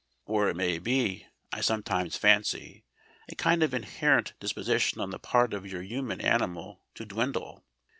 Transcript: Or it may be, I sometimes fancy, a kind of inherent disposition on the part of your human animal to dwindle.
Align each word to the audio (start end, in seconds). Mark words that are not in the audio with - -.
Or 0.25 0.49
it 0.49 0.55
may 0.55 0.79
be, 0.79 1.27
I 1.53 1.61
sometimes 1.61 2.17
fancy, 2.17 2.85
a 3.31 3.35
kind 3.35 3.61
of 3.61 3.71
inherent 3.71 4.33
disposition 4.39 4.99
on 4.99 5.11
the 5.11 5.19
part 5.19 5.53
of 5.53 5.67
your 5.67 5.83
human 5.83 6.19
animal 6.21 6.81
to 6.95 7.05
dwindle. 7.05 7.63